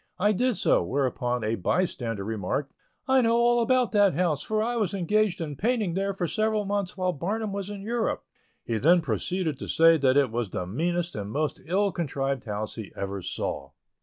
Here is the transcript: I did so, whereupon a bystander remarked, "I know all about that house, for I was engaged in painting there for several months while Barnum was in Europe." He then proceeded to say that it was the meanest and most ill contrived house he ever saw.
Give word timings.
I 0.17 0.31
did 0.31 0.57
so, 0.57 0.81
whereupon 0.83 1.43
a 1.43 1.53
bystander 1.53 2.23
remarked, 2.23 2.73
"I 3.07 3.21
know 3.21 3.37
all 3.37 3.61
about 3.61 3.91
that 3.91 4.15
house, 4.15 4.41
for 4.41 4.63
I 4.63 4.75
was 4.75 4.95
engaged 4.95 5.39
in 5.39 5.55
painting 5.55 5.93
there 5.93 6.11
for 6.11 6.25
several 6.25 6.65
months 6.65 6.97
while 6.97 7.13
Barnum 7.13 7.53
was 7.53 7.69
in 7.69 7.83
Europe." 7.83 8.23
He 8.63 8.77
then 8.77 9.01
proceeded 9.01 9.59
to 9.59 9.67
say 9.67 9.97
that 9.97 10.17
it 10.17 10.31
was 10.31 10.49
the 10.49 10.65
meanest 10.65 11.15
and 11.15 11.29
most 11.29 11.61
ill 11.67 11.91
contrived 11.91 12.45
house 12.45 12.73
he 12.73 12.91
ever 12.95 13.21
saw. 13.21 13.73